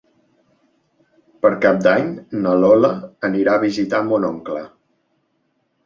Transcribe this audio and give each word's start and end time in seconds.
Per 1.43 1.51
Cap 1.67 1.83
d'Any 1.89 2.09
na 2.47 2.55
Lola 2.65 2.91
anirà 3.33 3.57
a 3.61 3.65
visitar 3.69 4.05
mon 4.11 4.31
oncle. 4.35 4.69